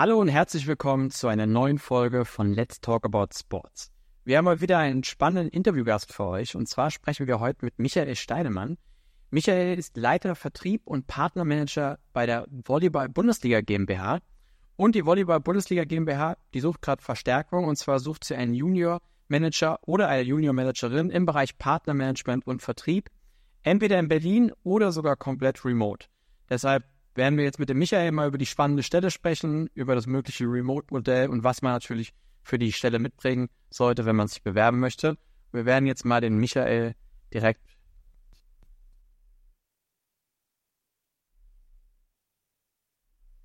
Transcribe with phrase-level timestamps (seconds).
[0.00, 3.90] Hallo und herzlich willkommen zu einer neuen Folge von Let's Talk About Sports.
[4.24, 7.80] Wir haben mal wieder einen spannenden Interviewgast für euch und zwar sprechen wir heute mit
[7.80, 8.78] Michael Steinemann.
[9.30, 14.20] Michael ist Leiter Vertrieb und Partnermanager bei der Volleyball Bundesliga GmbH
[14.76, 19.00] und die Volleyball Bundesliga GmbH, die sucht gerade Verstärkung und zwar sucht sie einen Junior
[19.26, 23.10] Manager oder eine Junior Managerin im Bereich Partnermanagement und Vertrieb,
[23.64, 26.06] entweder in Berlin oder sogar komplett remote.
[26.48, 26.84] Deshalb
[27.18, 30.44] werden wir jetzt mit dem Michael mal über die spannende Stelle sprechen, über das mögliche
[30.44, 35.18] Remote-Modell und was man natürlich für die Stelle mitbringen sollte, wenn man sich bewerben möchte.
[35.52, 36.94] Wir werden jetzt mal den Michael
[37.34, 37.60] direkt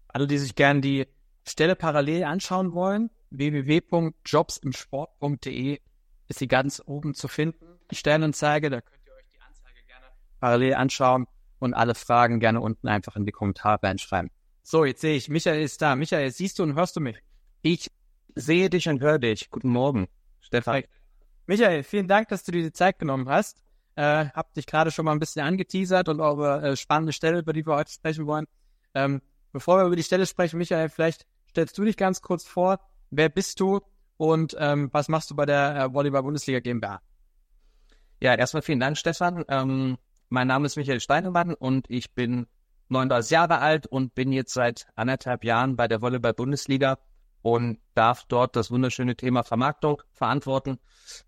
[0.07, 1.05] alle, die sich gerne die
[1.45, 5.81] Stelle parallel anschauen wollen, www.jobsimsport.de
[6.29, 7.65] ist sie ganz oben zu finden.
[7.91, 10.05] Die Stellenanzeige, da könnt ihr euch die Anzeige gerne
[10.39, 11.27] parallel anschauen
[11.63, 14.29] und alle Fragen gerne unten einfach in die Kommentare reinschreiben.
[14.61, 15.95] So, jetzt sehe ich, Michael ist da.
[15.95, 17.17] Michael, siehst du und hörst du mich?
[17.61, 17.89] Ich
[18.35, 19.49] sehe dich und höre dich.
[19.49, 20.07] Guten Morgen,
[20.39, 20.83] Stefan.
[21.47, 23.61] Michael, vielen Dank, dass du dir die Zeit genommen hast.
[23.95, 27.53] Äh, hab dich gerade schon mal ein bisschen angeteasert und eure äh, spannende Stelle, über
[27.53, 28.45] die wir heute sprechen wollen.
[28.93, 32.79] Ähm, bevor wir über die Stelle sprechen, Michael, vielleicht stellst du dich ganz kurz vor.
[33.11, 33.81] Wer bist du
[34.17, 37.01] und ähm, was machst du bei der äh, Volleyball Bundesliga GmbH?
[38.19, 39.43] Ja, erstmal vielen Dank, Stefan.
[39.47, 39.97] Ähm,
[40.33, 42.47] mein Name ist Michael Steinemann und ich bin
[42.89, 46.97] 39 Jahre alt und bin jetzt seit anderthalb Jahren bei der Volleyball-Bundesliga
[47.43, 50.79] und darf dort das wunderschöne Thema Vermarktung verantworten.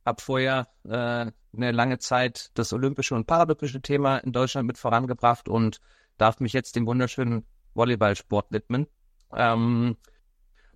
[0.04, 5.48] Hab vorher äh, eine lange Zeit das olympische und paralympische Thema in Deutschland mit vorangebracht
[5.48, 5.82] und
[6.18, 7.46] darf mich jetzt dem wunderschönen
[7.76, 8.88] Volleyballsport widmen.
[9.36, 9.98] Ähm,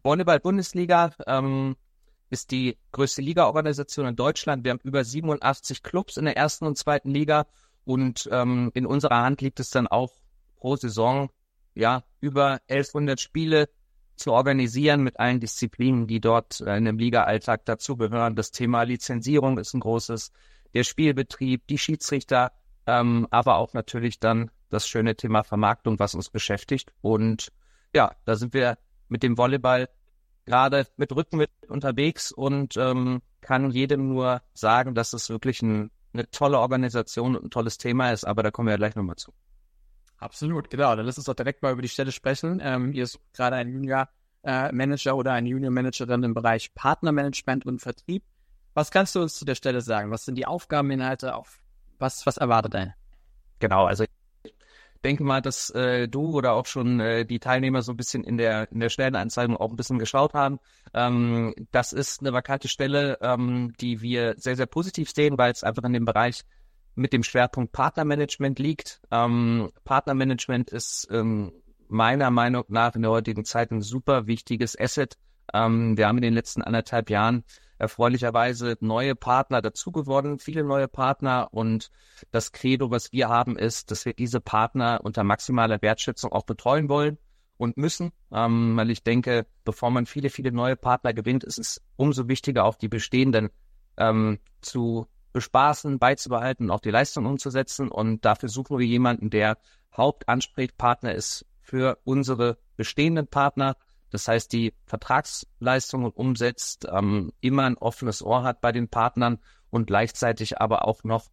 [0.04, 1.78] Volleyball-Bundesliga ähm,
[2.30, 4.64] ist die größte Ligaorganisation in Deutschland.
[4.64, 7.48] Wir haben über 87 Clubs in der ersten und zweiten Liga
[7.90, 10.12] und ähm, in unserer Hand liegt es dann auch
[10.58, 11.32] pro Saison,
[11.74, 13.68] ja, über 1100 Spiele
[14.16, 18.36] zu organisieren mit allen Disziplinen, die dort äh, in dem Liga-Alltag dazugehören.
[18.36, 20.32] Das Thema Lizenzierung ist ein großes,
[20.76, 22.52] der Spielbetrieb, die Schiedsrichter,
[22.86, 26.94] ähm, aber auch natürlich dann das schöne Thema Vermarktung, was uns beschäftigt.
[27.02, 27.52] Und
[27.96, 29.90] ja, da sind wir mit dem Volleyball
[30.46, 36.30] gerade mit Rückenwind unterwegs und ähm, kann jedem nur sagen, dass es wirklich ein eine
[36.30, 39.34] tolle Organisation und ein tolles Thema ist, aber da kommen wir ja gleich nochmal zu.
[40.18, 40.96] Absolut, genau.
[40.96, 42.60] Dann lass uns doch direkt mal über die Stelle sprechen.
[42.62, 44.10] Ähm, ihr sucht gerade einen Junior
[44.44, 48.24] äh, Manager oder eine Junior Managerin im Bereich Partnermanagement und Vertrieb.
[48.74, 50.12] Was kannst du uns zu der Stelle sagen?
[50.12, 51.36] Was sind die Aufgabeninhalte?
[51.36, 51.60] Auf
[52.00, 52.96] was, was erwartet er?
[53.60, 54.06] Genau, also
[55.04, 58.38] denke mal, dass äh, du oder auch schon äh, die Teilnehmer so ein bisschen in
[58.38, 60.60] der in der Stellenanzeige auch ein bisschen geschaut haben.
[60.94, 65.64] Ähm, das ist eine vakante Stelle, ähm, die wir sehr sehr positiv sehen, weil es
[65.64, 66.44] einfach in dem Bereich
[66.96, 69.02] mit dem Schwerpunkt Partnermanagement liegt.
[69.12, 71.52] Ähm, Partnermanagement ist ähm,
[71.88, 75.18] meiner Meinung nach in der heutigen Zeit ein super wichtiges Asset.
[75.54, 77.44] Ähm, wir haben in den letzten anderthalb Jahren
[77.80, 81.48] erfreulicherweise neue Partner dazu geworden, viele neue Partner.
[81.52, 81.90] Und
[82.30, 86.90] das Credo, was wir haben, ist, dass wir diese Partner unter maximaler Wertschätzung auch betreuen
[86.90, 87.18] wollen
[87.58, 91.82] und müssen, ähm, weil ich denke, bevor man viele, viele neue Partner gewinnt, ist es
[91.96, 93.50] umso wichtiger, auch die bestehenden
[93.98, 97.90] ähm, zu bespaßen, beizubehalten und auch die Leistung umzusetzen.
[97.90, 99.58] Und dafür suchen wir jemanden, der
[99.96, 103.76] Hauptansprechpartner ist für unsere bestehenden Partner,
[104.12, 109.40] das heißt, die Vertragsleistungen umsetzt, ähm, immer ein offenes Ohr hat bei den Partnern
[109.70, 111.28] und gleichzeitig aber auch noch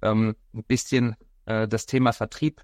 [0.00, 1.16] ähm, ein bisschen
[1.46, 2.62] äh, das Thema Vertrieb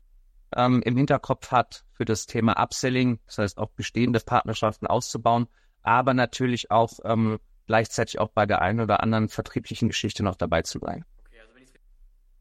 [0.57, 5.47] ähm, im Hinterkopf hat für das Thema Upselling, das heißt auch bestehende Partnerschaften auszubauen,
[5.83, 10.63] aber natürlich auch ähm, gleichzeitig auch bei der einen oder anderen vertrieblichen Geschichte noch dabei
[10.63, 11.05] zu sein.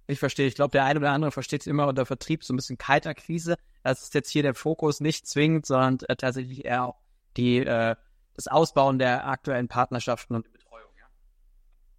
[0.10, 0.48] Ich verstehe.
[0.48, 3.58] Ich glaube, der eine oder andere versteht es immer unter Vertrieb so ein bisschen Kaltakquise.
[3.84, 6.96] Das ist jetzt hier der Fokus nicht zwingend, sondern äh, tatsächlich eher auch
[7.38, 7.96] die, äh,
[8.36, 10.48] das Ausbauen der aktuellen Partnerschaften und?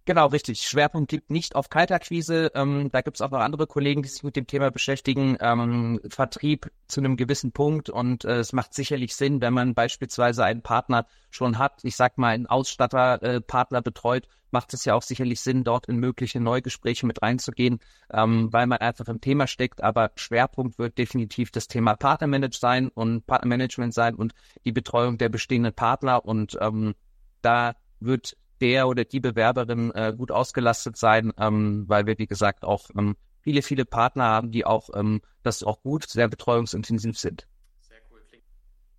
[0.09, 0.61] Genau, richtig.
[0.61, 2.51] Schwerpunkt liegt nicht auf Kaltakquise.
[2.55, 5.37] Ähm, da gibt es auch noch andere Kollegen, die sich mit dem Thema beschäftigen.
[5.39, 10.43] Ähm, Vertrieb zu einem gewissen Punkt und äh, es macht sicherlich Sinn, wenn man beispielsweise
[10.43, 15.03] einen Partner schon hat, ich sag mal einen Ausstatterpartner äh, betreut, macht es ja auch
[15.03, 17.77] sicherlich Sinn, dort in mögliche Neugespräche mit reinzugehen,
[18.11, 19.83] ähm, weil man einfach im Thema steckt.
[19.83, 24.33] Aber Schwerpunkt wird definitiv das Thema Partnermanage sein und Partnermanagement sein und
[24.65, 26.25] die Betreuung der bestehenden Partner.
[26.25, 26.95] Und ähm,
[27.43, 32.63] da wird der oder die Bewerberin äh, gut ausgelastet sein, ähm, weil wir, wie gesagt,
[32.63, 37.47] auch ähm, viele, viele Partner haben, die auch ähm, das auch gut, sehr betreuungsintensiv sind.
[37.81, 38.21] Sehr cool.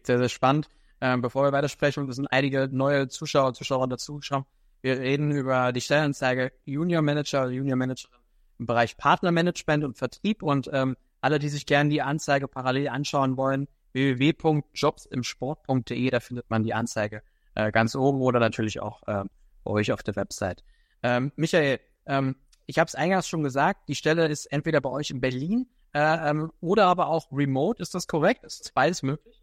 [0.03, 0.69] Sehr, sehr spannend.
[1.01, 4.45] Ähm, bevor wir weitersprechen, es sind einige neue Zuschauer und Zuschauer dazugeschaut.
[4.83, 8.17] Wir reden über die Stellenanzeige Junior Manager oder Junior Managerin
[8.59, 13.37] im Bereich Partnermanagement und Vertrieb und ähm, alle, die sich gerne die Anzeige parallel anschauen
[13.37, 17.23] wollen, www.jobsimsport.de, da findet man die Anzeige
[17.55, 19.25] äh, ganz oben oder natürlich auch äh,
[19.65, 20.65] euch auf der Website.
[21.03, 22.37] Ähm, Michael, ähm,
[22.67, 26.31] ich habe es eingangs schon gesagt, die Stelle ist entweder bei euch in Berlin äh,
[26.31, 27.83] ähm, oder aber auch remote.
[27.83, 28.45] Ist das korrekt?
[28.45, 29.43] Ist beides möglich?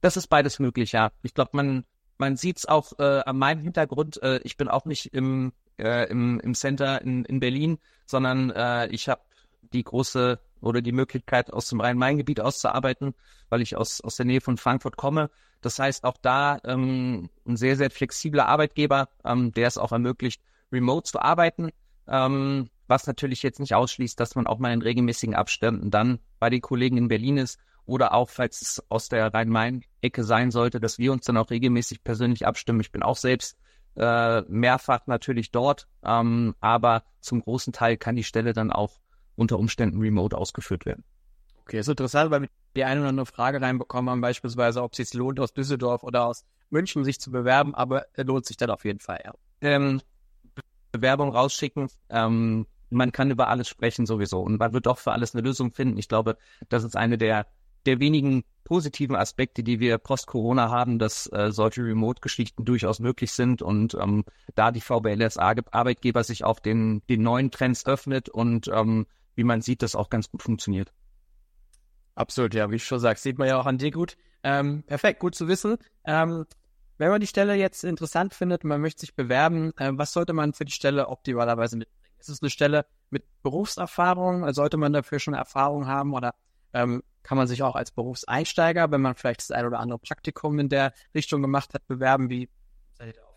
[0.00, 1.12] Das ist beides möglich, ja.
[1.22, 1.84] Ich glaube, man,
[2.18, 4.22] man sieht es auch äh, an meinem Hintergrund.
[4.22, 8.88] Äh, ich bin auch nicht im, äh, im, im Center in, in Berlin, sondern äh,
[8.88, 9.22] ich habe
[9.72, 13.14] die große oder die Möglichkeit, aus dem Rhein-Main-Gebiet auszuarbeiten,
[13.48, 15.30] weil ich aus, aus der Nähe von Frankfurt komme.
[15.60, 20.42] Das heißt, auch da ähm, ein sehr, sehr flexibler Arbeitgeber, ähm, der es auch ermöglicht,
[20.72, 21.70] remote zu arbeiten.
[22.06, 26.50] Ähm, was natürlich jetzt nicht ausschließt, dass man auch mal in regelmäßigen Abständen dann bei
[26.50, 30.98] den Kollegen in Berlin ist oder auch, falls es aus der Rhein-Main-Ecke sein sollte, dass
[30.98, 32.80] wir uns dann auch regelmäßig persönlich abstimmen.
[32.80, 33.56] Ich bin auch selbst
[33.96, 38.98] äh, mehrfach natürlich dort, ähm, aber zum großen Teil kann die Stelle dann auch
[39.36, 41.04] unter Umständen remote ausgeführt werden.
[41.62, 44.96] Okay, ist interessant, weil wir die eine oder andere Frage reinbekommen haben, beispielsweise, ob es
[44.98, 48.70] sich lohnt, aus Düsseldorf oder aus München sich zu bewerben, aber er lohnt sich dann
[48.70, 49.32] auf jeden Fall, ja.
[49.60, 50.00] Ähm,
[50.92, 51.88] Bewerbung rausschicken.
[52.10, 55.72] Ähm, man kann über alles sprechen sowieso und man wird auch für alles eine Lösung
[55.72, 55.98] finden.
[55.98, 56.36] Ich glaube,
[56.68, 57.46] das ist eine der,
[57.86, 63.62] der wenigen positiven Aspekte, die wir post-Corona haben, dass äh, solche Remote-Geschichten durchaus möglich sind
[63.62, 69.06] und ähm, da die VBLS Arbeitgeber sich auch den, den neuen Trends öffnet und ähm,
[69.34, 70.92] wie man sieht, das auch ganz gut funktioniert.
[72.14, 74.16] Absolut, ja, wie ich schon sagst, sieht man ja auch an dir gut.
[74.42, 75.76] Ähm, perfekt, gut zu wissen.
[76.04, 76.44] Ähm,
[76.98, 80.52] wenn man die Stelle jetzt interessant findet man möchte sich bewerben, äh, was sollte man
[80.52, 82.04] für die Stelle optimalerweise mitbringen?
[82.18, 84.50] Ist es eine Stelle mit Berufserfahrung?
[84.52, 86.34] Sollte man dafür schon Erfahrung haben oder
[86.72, 90.58] ähm, kann man sich auch als Berufseinsteiger, wenn man vielleicht das ein oder andere Praktikum
[90.58, 92.30] in der Richtung gemacht hat, bewerben?
[92.30, 92.48] Wie
[92.92, 93.33] seid ihr da?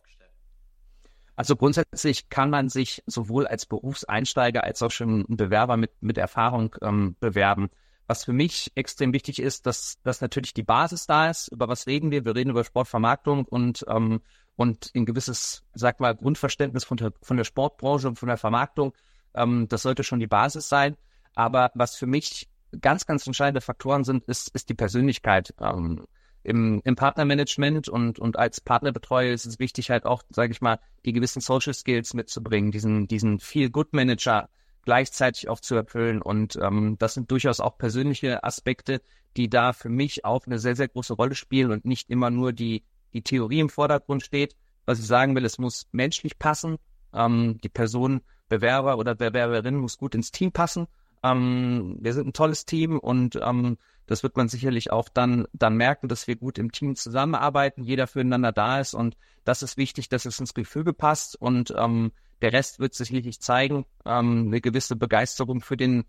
[1.38, 6.75] Also grundsätzlich kann man sich sowohl als Berufseinsteiger als auch schon Bewerber mit, mit Erfahrung
[6.81, 7.69] ähm, bewerben.
[8.07, 11.50] Was für mich extrem wichtig ist, dass, dass natürlich die Basis da ist.
[11.50, 12.25] Über was reden wir?
[12.25, 14.22] Wir reden über Sportvermarktung und, ähm,
[14.56, 18.94] und ein gewisses, sag mal, Grundverständnis von der, von der Sportbranche und von der Vermarktung.
[19.36, 20.98] Ähm, das sollte schon die Basis sein.
[21.36, 22.50] Aber was für mich
[22.81, 25.54] ganz, ganz entscheidende Faktoren sind, ist, ist die Persönlichkeit.
[25.62, 26.07] Ähm,
[26.47, 30.79] im, Im Partnermanagement und, und als Partnerbetreuer ist es wichtig, halt auch, sage ich mal,
[31.05, 34.47] die gewissen Social Skills mitzubringen, diesen, diesen Feel-Good-Manager
[34.85, 36.21] gleichzeitig auch zu erfüllen.
[36.21, 39.01] Und ähm, das sind durchaus auch persönliche Aspekte,
[39.35, 42.53] die da für mich auch eine sehr, sehr große Rolle spielen und nicht immer nur
[42.53, 44.55] die, die Theorie im Vordergrund steht.
[44.85, 46.77] Was ich sagen will, es muss menschlich passen.
[47.13, 50.88] Ähm, die Person, Bewerber oder Bewerberin muss gut ins Team passen.
[51.31, 55.75] Ähm, wir sind ein tolles Team und ähm, das wird man sicherlich auch dann, dann
[55.75, 60.09] merken, dass wir gut im Team zusammenarbeiten, jeder füreinander da ist und das ist wichtig,
[60.09, 63.85] dass es ins Gefüge passt und ähm, der Rest wird sicherlich zeigen.
[64.06, 66.06] Ähm, eine gewisse Begeisterung für den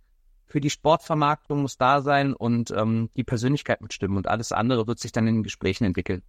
[0.47, 4.99] für die Sportvermarktung muss da sein und ähm, die Persönlichkeit mitstimmen und alles andere wird
[4.99, 6.23] sich dann in den Gesprächen entwickeln.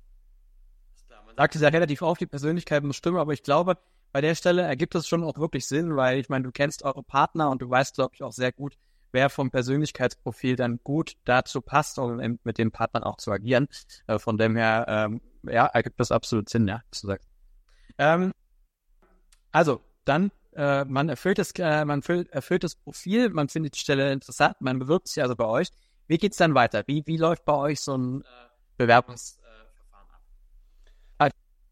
[1.26, 3.78] Man sagt es ja relativ oft, die Persönlichkeit muss stimmen, aber ich glaube,
[4.12, 7.04] bei der Stelle ergibt es schon auch wirklich Sinn, weil ich meine, du kennst eure
[7.04, 8.78] Partner und du weißt, glaube ich, auch sehr gut,
[9.12, 13.68] wer vom Persönlichkeitsprofil dann gut dazu passt, um mit den Partnern auch zu agieren.
[14.08, 17.24] Äh, von dem her, ähm, ja, ergibt das absolut Sinn, ja, zu sagen.
[17.98, 18.32] Ähm,
[19.52, 23.80] also, dann äh, man erfüllt das, äh, man erfüllt, erfüllt das Profil, man findet die
[23.80, 25.70] Stelle interessant, man bewirbt sich also bei euch.
[26.08, 26.84] Wie geht's dann weiter?
[26.88, 28.24] Wie, wie läuft bei euch so ein
[28.80, 29.14] äh, ab?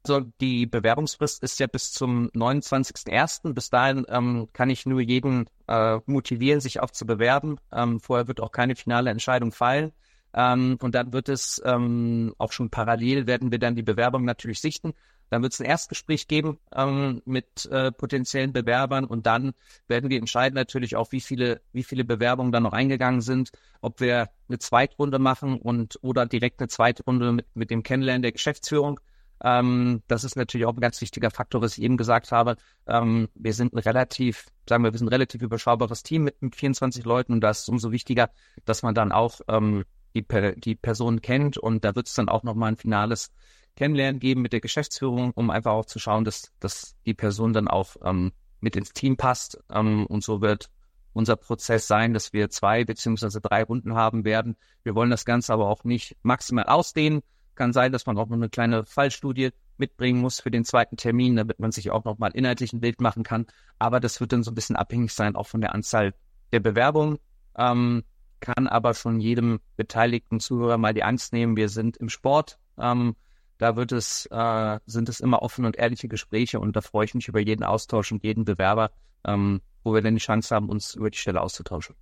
[0.09, 3.53] Also die Bewerbungsfrist ist ja bis zum 29.01.
[3.53, 7.57] Bis dahin ähm, kann ich nur jeden äh, motivieren, sich auch zu bewerben.
[7.73, 9.91] Ähm, vorher wird auch keine finale Entscheidung fallen.
[10.33, 14.61] Ähm, und dann wird es ähm, auch schon parallel werden wir dann die Bewerbung natürlich
[14.61, 14.93] sichten.
[15.29, 19.51] Dann wird es ein Erstgespräch geben ähm, mit äh, potenziellen Bewerbern und dann
[19.89, 23.99] werden wir entscheiden natürlich auch, wie viele, wie viele Bewerbungen dann noch eingegangen sind, ob
[23.99, 29.01] wir eine Zweitrunde machen und oder direkt eine Zweitrunde mit, mit dem Kennenlernen der Geschäftsführung.
[29.43, 32.57] Ähm, das ist natürlich auch ein ganz wichtiger Faktor, was ich eben gesagt habe.
[32.87, 36.55] Ähm, wir sind ein relativ, sagen wir, wir sind ein relativ überschaubares Team mit, mit
[36.55, 38.29] 24 Leuten und da ist es umso wichtiger,
[38.65, 39.83] dass man dann auch ähm,
[40.15, 40.25] die,
[40.57, 43.31] die Person kennt und da wird es dann auch nochmal ein finales
[43.75, 47.67] Kennenlernen geben mit der Geschäftsführung, um einfach auch zu schauen, dass, dass die Person dann
[47.67, 49.59] auch ähm, mit ins Team passt.
[49.71, 50.69] Ähm, und so wird
[51.13, 54.57] unser Prozess sein, dass wir zwei beziehungsweise drei Runden haben werden.
[54.83, 57.21] Wir wollen das Ganze aber auch nicht maximal ausdehnen.
[57.57, 61.35] Kann sein, dass man auch noch eine kleine Fallstudie mitbringen muss für den zweiten Termin,
[61.35, 63.47] damit man sich auch noch mal inhaltlich ein Bild machen kann.
[63.79, 66.13] Aber das wird dann so ein bisschen abhängig sein, auch von der Anzahl
[66.51, 67.17] der Bewerbungen.
[67.57, 68.03] Ähm,
[68.41, 71.57] kann aber schon jedem beteiligten Zuhörer mal die Angst nehmen.
[71.57, 72.59] Wir sind im Sport.
[72.77, 73.15] Ähm,
[73.57, 77.15] da wird es, äh, sind es immer offene und ehrliche Gespräche und da freue ich
[77.15, 78.91] mich über jeden Austausch und jeden Bewerber,
[79.25, 81.95] ähm, wo wir dann die Chance haben, uns über die Stelle auszutauschen.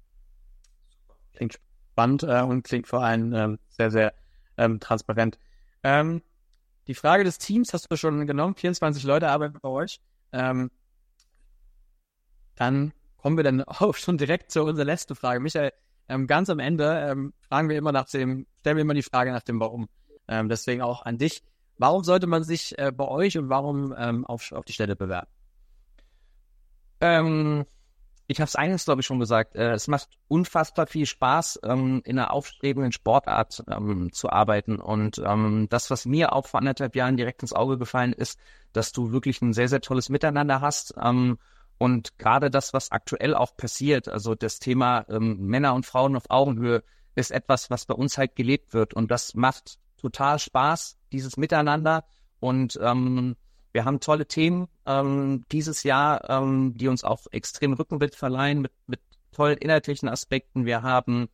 [1.33, 1.57] Klingt
[1.93, 4.13] spannend äh, und klingt vor allem ähm, sehr, sehr
[4.57, 5.37] ähm, transparent.
[5.83, 6.21] Ähm,
[6.87, 8.55] die Frage des Teams hast du schon genommen.
[8.55, 9.99] 24 Leute arbeiten bei euch.
[10.31, 10.69] Ähm,
[12.55, 15.39] dann kommen wir dann auch schon direkt zu unserer letzten Frage.
[15.39, 15.71] Michael,
[16.07, 19.31] ähm, ganz am Ende ähm, fragen wir immer nach dem, stellen wir immer die Frage
[19.31, 19.87] nach dem Warum.
[20.27, 21.43] Ähm, deswegen auch an dich.
[21.77, 25.29] Warum sollte man sich äh, bei euch und warum ähm, auf, auf die Stelle bewerben?
[27.01, 27.65] Ähm,
[28.27, 29.55] ich habe es eines, glaube ich, schon gesagt.
[29.55, 34.77] Äh, es macht unfassbar viel Spaß, ähm, in einer aufstrebenden Sportart ähm, zu arbeiten.
[34.77, 38.39] Und ähm, das, was mir auch vor anderthalb Jahren direkt ins Auge gefallen ist,
[38.73, 40.95] dass du wirklich ein sehr, sehr tolles Miteinander hast.
[41.01, 41.37] Ähm,
[41.77, 46.29] und gerade das, was aktuell auch passiert, also das Thema ähm, Männer und Frauen auf
[46.29, 46.83] Augenhöhe,
[47.15, 48.93] ist etwas, was bei uns halt gelebt wird.
[48.93, 52.05] Und das macht total Spaß, dieses Miteinander.
[52.39, 53.35] Und ähm,
[53.75, 58.71] wir haben tolle Themen ähm, dieses Jahr, ähm, die uns auch extrem Rückenwind verleihen mit,
[58.87, 59.01] mit
[59.33, 60.65] tollen inhaltlichen Aspekten.
[60.65, 61.27] Wir haben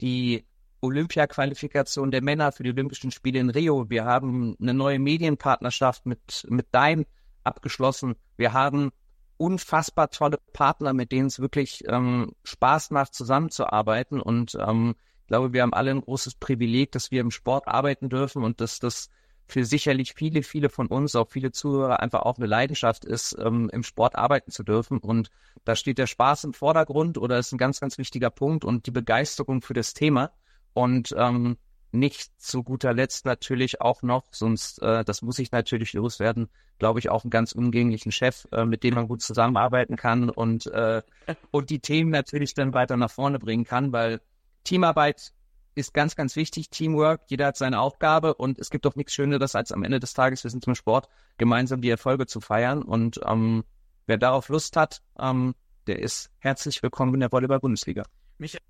[0.00, 0.46] die
[0.82, 3.90] Olympia-Qualifikation der Männer für die Olympischen Spiele in Rio.
[3.90, 7.06] Wir haben eine neue Medienpartnerschaft mit, mit Daim
[7.42, 8.14] abgeschlossen.
[8.36, 8.92] Wir haben
[9.36, 14.20] unfassbar tolle Partner, mit denen es wirklich ähm, Spaß macht, zusammenzuarbeiten.
[14.20, 18.08] Und ähm, ich glaube, wir haben alle ein großes Privileg, dass wir im Sport arbeiten
[18.08, 19.10] dürfen und dass das
[19.50, 23.70] für sicherlich viele, viele von uns, auch viele Zuhörer, einfach auch eine Leidenschaft ist, ähm,
[23.72, 24.98] im Sport arbeiten zu dürfen.
[24.98, 25.30] Und
[25.64, 28.90] da steht der Spaß im Vordergrund oder ist ein ganz, ganz wichtiger Punkt und die
[28.90, 30.30] Begeisterung für das Thema.
[30.72, 31.56] Und ähm,
[31.92, 37.00] nicht zu guter Letzt natürlich auch noch, sonst, äh, das muss ich natürlich loswerden, glaube
[37.00, 41.02] ich, auch einen ganz umgänglichen Chef, äh, mit dem man gut zusammenarbeiten kann und, äh,
[41.50, 44.20] und die Themen natürlich dann weiter nach vorne bringen kann, weil
[44.64, 45.32] Teamarbeit
[45.80, 46.70] ist ganz, ganz wichtig.
[46.70, 50.14] Teamwork, jeder hat seine Aufgabe und es gibt doch nichts Schöneres, als am Ende des
[50.14, 51.08] Tages, wir sind zum Sport,
[51.38, 52.82] gemeinsam die Erfolge zu feiern.
[52.82, 53.64] Und ähm,
[54.06, 55.54] wer darauf Lust hat, ähm,
[55.86, 58.04] der ist herzlich willkommen in der Volleyball-Bundesliga.
[58.38, 58.60] Michael,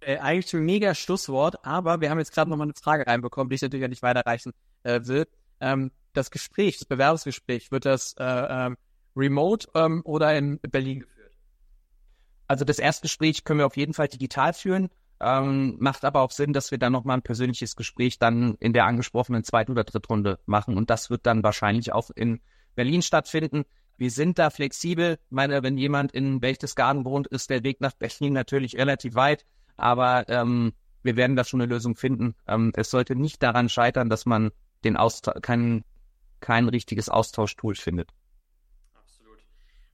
[0.00, 3.56] äh, eigentlich ein mega Schlusswort, aber wir haben jetzt gerade nochmal eine Frage reinbekommen, die
[3.56, 4.52] ich natürlich nicht weiterreichen
[4.82, 5.26] äh, will.
[5.60, 8.76] Ähm, das Gespräch, das Bewerbungsgespräch, wird das äh, ähm,
[9.14, 11.32] remote ähm, oder in Berlin geführt?
[12.46, 14.88] Also das Erstgespräch können wir auf jeden Fall digital führen.
[15.20, 18.86] Ähm, macht aber auch Sinn, dass wir dann nochmal ein persönliches Gespräch dann in der
[18.86, 20.76] angesprochenen Zweit- oder Drittrunde machen.
[20.76, 22.40] Und das wird dann wahrscheinlich auch in
[22.74, 23.64] Berlin stattfinden.
[23.96, 25.14] Wir sind da flexibel.
[25.14, 29.44] Ich meine, wenn jemand in Berchtesgaden wohnt, ist der Weg nach Berlin natürlich relativ weit.
[29.76, 30.72] Aber ähm,
[31.02, 32.34] wir werden da schon eine Lösung finden.
[32.46, 34.50] Ähm, es sollte nicht daran scheitern, dass man
[34.84, 35.84] den Austausch, kein,
[36.40, 38.10] kein richtiges Austauschtool findet.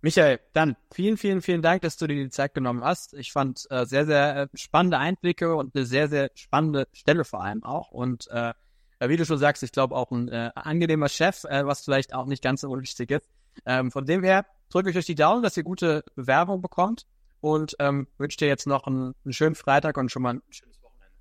[0.04, 3.14] Michael, dann vielen, vielen, vielen Dank, dass du dir die Zeit genommen hast.
[3.14, 7.42] Ich fand äh, sehr, sehr äh, spannende Einblicke und eine sehr, sehr spannende Stelle vor
[7.42, 7.90] allem auch.
[7.90, 8.52] Und äh,
[9.00, 12.26] wie du schon sagst, ich glaube auch ein äh, angenehmer Chef, äh, was vielleicht auch
[12.26, 13.26] nicht ganz so unwichtig ist.
[13.64, 17.06] Ähm, von dem her drücke ich euch die Daumen, dass ihr gute Bewerbung bekommt
[17.40, 20.82] und ähm, wünsche dir jetzt noch einen, einen schönen Freitag und schon mal ein schönes
[20.82, 21.16] Wochenende.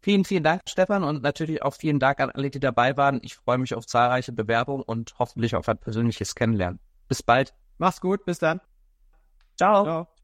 [0.00, 3.20] Vielen, vielen Dank, Stefan, und natürlich auch vielen Dank an alle, die dabei waren.
[3.22, 6.80] Ich freue mich auf zahlreiche Bewerbungen und hoffentlich auf ein persönliches Kennenlernen.
[7.08, 7.52] Bis bald.
[7.78, 8.60] Mach's gut, bis dann.
[9.56, 9.84] Ciao.
[9.84, 10.15] Ciao.